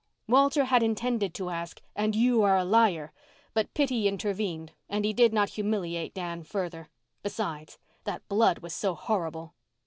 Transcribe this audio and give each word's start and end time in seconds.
Walter 0.27 0.65
had 0.65 0.81
intended 0.81 1.31
to 1.35 1.51
ask, 1.51 1.79
"And 1.95 2.15
you 2.15 2.41
are 2.41 2.57
a 2.57 2.63
liar?" 2.65 3.13
but 3.53 3.71
pity 3.75 4.07
intervened 4.07 4.71
and 4.89 5.05
he 5.05 5.13
did 5.13 5.31
not 5.31 5.49
humiliate 5.49 6.15
Dan 6.15 6.41
further. 6.41 6.89
Besides, 7.21 7.77
that 8.05 8.27
blood 8.27 8.63
was 8.63 8.73
so 8.73 8.95
horrible. 8.95 9.53